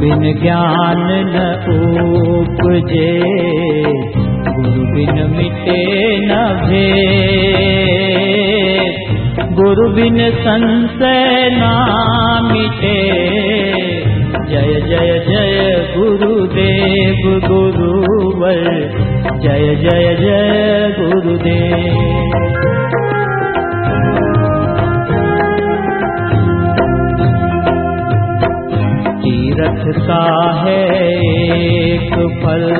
[0.00, 1.02] Bin ज्ञान
[1.32, 1.42] न
[2.18, 3.10] उपजे
[4.56, 5.76] गुरु बिन मिटे
[6.28, 6.86] न भे
[9.60, 11.72] गुरु बिन संशय ना
[12.48, 12.96] मिटे
[14.50, 15.56] जय जय जय
[15.96, 18.64] गुरुदेव गुरुवर
[19.44, 22.07] जय जय जय गुरुदेव
[29.60, 32.76] का है एक फल।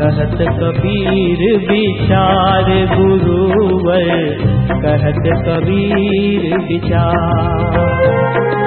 [0.00, 4.36] कहत कबीर विचार गुरुवर।
[4.70, 8.61] कहत कबीर विचार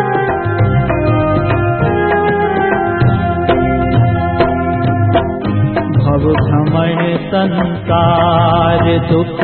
[7.28, 9.42] संसार दुख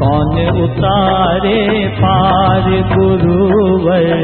[0.00, 1.60] कौन उतारे
[1.98, 4.22] पार गुरुवर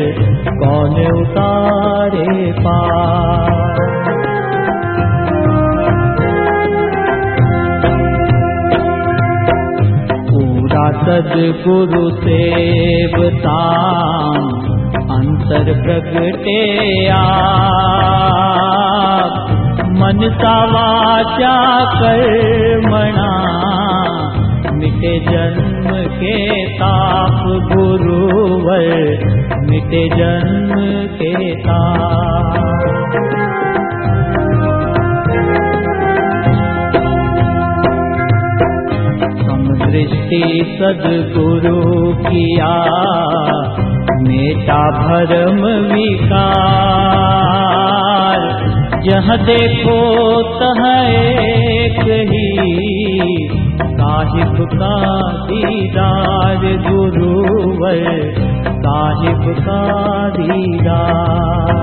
[0.62, 4.05] कौन उतारे पार
[11.16, 13.60] सदगुरु सेवता
[15.14, 16.56] अंतर प्रगटे
[20.00, 20.20] मन
[20.72, 21.54] वाचा
[21.94, 23.30] कर्मणा
[24.80, 25.88] मिटे जन्म
[26.20, 26.36] के
[26.82, 27.40] ताप
[27.72, 28.86] गुरुवर
[29.70, 30.74] मिटे जन्म
[31.22, 31.34] के
[31.66, 32.25] ताप
[39.96, 40.40] दृष्टि
[40.78, 41.78] सदगुरु
[42.22, 42.72] किया
[44.24, 45.62] मेटा भरम
[45.92, 46.34] विकार।
[49.06, 49.96] जहाँ देखो
[50.58, 52.44] तह एक ही
[54.00, 54.92] साहिब का
[55.46, 58.04] दीदार गुरुवर
[58.84, 59.80] साहिब का
[60.36, 61.75] दीदार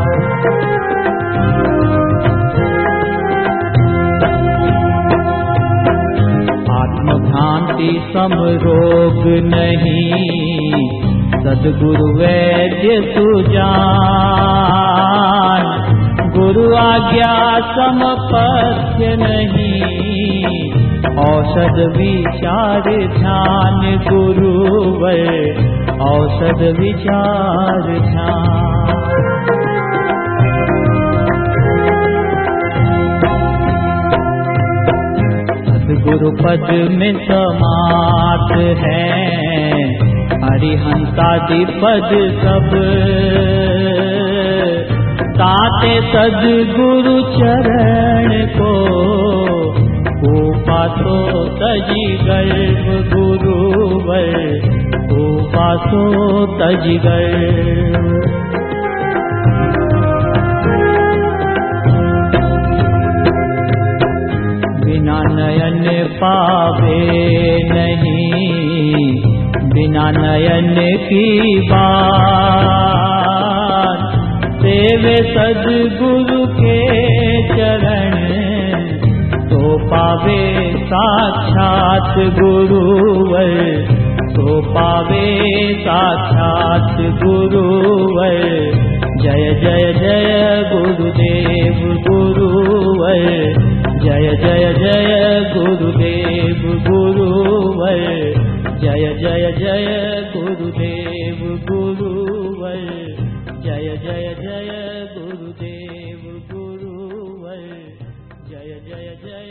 [7.84, 8.34] भ्रांति सम
[8.64, 10.72] रोग नहीं।
[11.44, 13.74] सदगुरु वैद्य सुजान
[16.38, 17.34] गुरु आज्ञा
[17.72, 18.00] सम
[18.32, 19.82] पथ्य नहीं।
[21.24, 23.80] औषध विचार ध्यान
[24.10, 25.22] गुरुवर
[26.08, 28.93] औषध विचार ध्यान
[36.13, 39.24] गुरु पद में समात है।
[40.44, 42.12] हरिहंसादि पद
[42.44, 42.69] सब।
[45.38, 48.74] ताते सदगुरु चरण को
[50.57, 54.59] पासो तजी गर्भ गुरुवर
[55.56, 56.03] पासो
[56.45, 58.62] तजी गर्भ
[65.13, 66.97] बिना नयन पावे
[67.74, 69.16] नहीं,
[69.69, 72.74] बिना नयन की बात।
[74.53, 76.79] सेवे सदगुरु के
[77.47, 78.16] चरण
[79.50, 80.41] तो पावे
[80.85, 83.53] साक्षात गुरुवर।
[84.30, 88.40] तो पावे साक्षात गुरुवर।
[89.22, 93.62] जय जय जय गुरुदेव गुरुवर।
[94.03, 98.01] जय जय जय गुरुदेव गुरुवर।
[98.81, 99.88] जय जय जय
[100.36, 101.39] गुरुदेव
[101.69, 102.75] गुरुवर।
[103.63, 104.69] जय जय जय
[105.18, 107.62] गुरुदेव गुरुवर।
[108.50, 109.43] जय जय जय